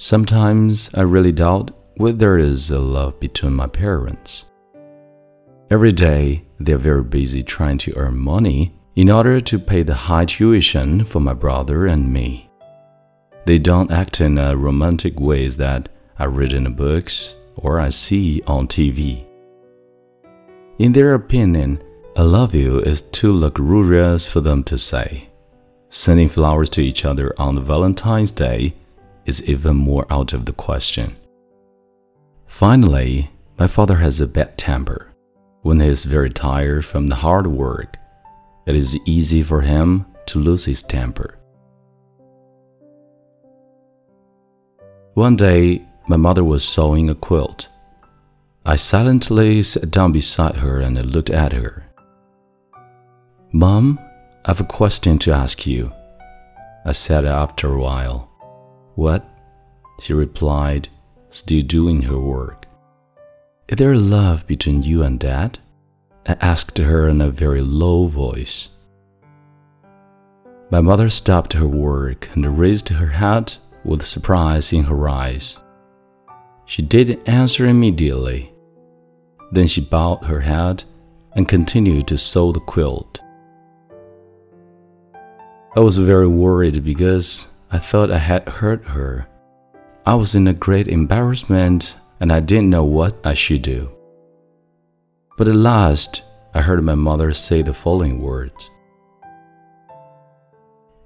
[0.00, 4.48] Sometimes I really doubt whether there is a love between my parents.
[5.70, 10.24] Every day, they're very busy trying to earn money in order to pay the high
[10.24, 12.48] tuition for my brother and me.
[13.44, 17.88] They don't act in a romantic ways that I read in the books or I
[17.88, 19.26] see on TV.
[20.78, 21.82] In their opinion,
[22.16, 25.28] I love you is too luxurious for them to say.
[25.90, 28.74] Sending flowers to each other on Valentine's Day
[29.28, 31.14] is even more out of the question.
[32.46, 35.12] Finally, my father has a bad temper.
[35.60, 37.96] When he is very tired from the hard work,
[38.66, 41.38] it is easy for him to lose his temper.
[45.12, 47.68] One day, my mother was sewing a quilt.
[48.64, 51.84] I silently sat down beside her and looked at her.
[53.52, 53.98] Mom,
[54.46, 55.92] I have a question to ask you,
[56.86, 58.28] I said after a while.
[58.98, 59.24] What?
[60.00, 60.88] She replied,
[61.30, 62.66] still doing her work.
[63.68, 65.60] Is there love between you and Dad?
[66.26, 68.70] I asked her in a very low voice.
[70.72, 75.58] My mother stopped her work and raised her head with surprise in her eyes.
[76.66, 78.52] She didn't answer immediately.
[79.52, 80.82] Then she bowed her head
[81.36, 83.20] and continued to sew the quilt.
[85.76, 89.28] I was very worried because I thought I had hurt her.
[90.06, 93.90] I was in a great embarrassment and I didn't know what I should do.
[95.36, 96.22] But at last,
[96.54, 98.70] I heard my mother say the following words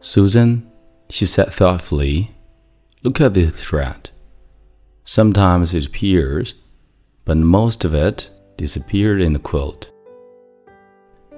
[0.00, 0.70] Susan,
[1.10, 2.30] she said thoughtfully,
[3.02, 4.10] look at the thread.
[5.04, 6.54] Sometimes it appears,
[7.24, 9.90] but most of it disappeared in the quilt.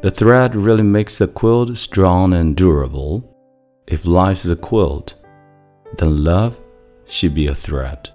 [0.00, 3.31] The thread really makes the quilt strong and durable
[3.86, 5.14] if life is a quilt,
[5.98, 6.60] then love
[7.06, 8.10] should be a thread.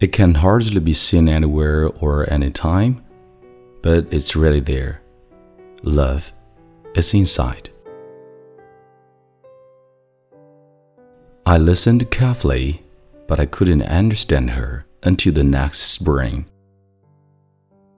[0.00, 3.04] It can hardly be seen anywhere or anytime,
[3.82, 5.00] but it's really there.
[5.82, 6.32] Love
[6.94, 7.70] is inside.
[11.46, 12.82] I listened carefully,
[13.26, 16.46] but I couldn't understand her until the next spring.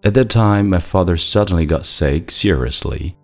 [0.03, 3.17] At that time, my father suddenly got sick seriously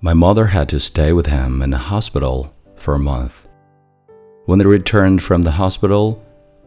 [0.00, 3.48] my mother had to stay with him in the hospital for a month.
[4.44, 6.22] When they returned from the hospital,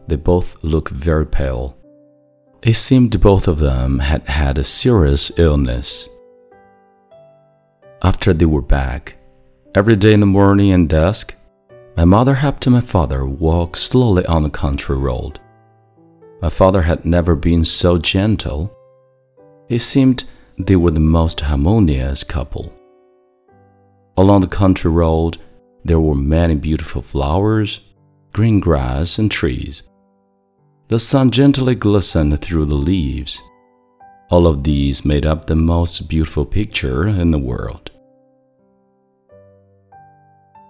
[0.08, 1.76] they both looked very pale.
[2.62, 6.08] It seemed both of them had had a serious illness.
[8.02, 9.16] After they were back,
[9.74, 11.34] every day in the morning and dusk,
[11.96, 15.38] my mother helped my father walk slowly on the country road.
[16.42, 18.76] My father had never been so gentle.
[19.68, 20.24] It seemed
[20.58, 22.72] they were the most harmonious couple.
[24.20, 25.38] Along the country road,
[25.82, 27.80] there were many beautiful flowers,
[28.34, 29.82] green grass, and trees.
[30.88, 33.40] The sun gently glistened through the leaves.
[34.30, 37.92] All of these made up the most beautiful picture in the world.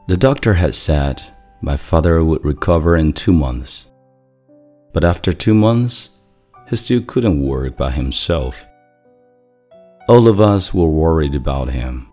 [0.06, 1.20] The doctor had said
[1.60, 3.90] my father would recover in two months.
[4.92, 6.20] But after two months,
[6.68, 8.64] he still couldn't work by himself.
[10.08, 12.09] All of us were worried about him.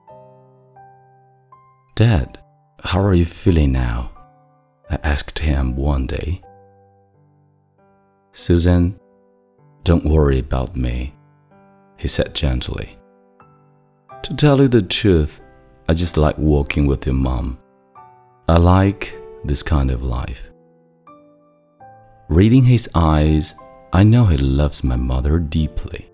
[1.98, 2.38] Dad,
[2.84, 4.12] how are you feeling now?
[4.88, 6.44] I asked him one day.
[8.34, 9.00] Susan,
[9.84, 11.16] don't worry about me,
[11.98, 13.00] he said gently.
[14.22, 15.42] To tell you the truth,
[15.90, 17.58] I just like walking with your mom.
[18.48, 20.52] I like this kind of life.
[22.30, 23.56] Reading his eyes,
[23.92, 26.12] I know he loves my mother deeply.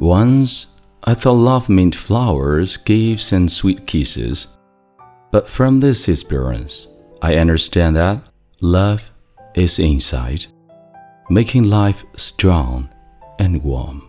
[0.00, 0.66] Once
[1.01, 4.47] I thought love meant flowers, gifts, and sweet kisses.
[5.31, 6.87] But from this experience,
[7.21, 8.19] I understand that
[8.61, 9.11] love
[9.55, 10.47] is inside,
[11.29, 12.89] making life strong
[13.39, 14.01] and warm.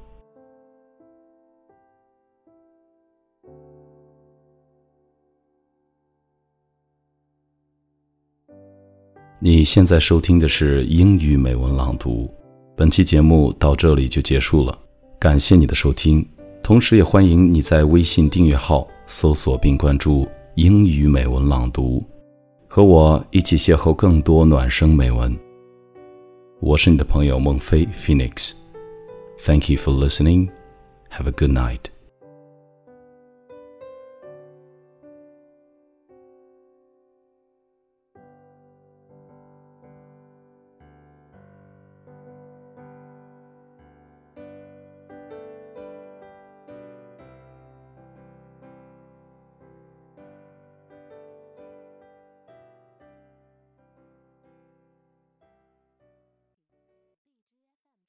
[9.40, 12.28] 你现在收听的是英语美文朗读，
[12.76, 14.76] 本期节目到这里就结束了。
[15.20, 16.28] 感谢你的收听，
[16.63, 20.25] 同时也欢迎你在微信订阅号搜索并关注
[20.55, 22.01] “英语美文朗读”，
[22.69, 25.37] 和我一起邂逅更多暖声美文。
[26.61, 28.53] 我是你的朋友孟非 Phoenix。
[29.45, 30.51] Thank you for listening.
[31.11, 31.92] Have a good night.